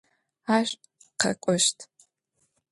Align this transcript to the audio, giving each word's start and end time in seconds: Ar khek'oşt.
Ar 0.55 0.67
khek'oşt. 1.19 1.77